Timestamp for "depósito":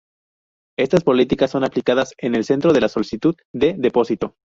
3.77-4.33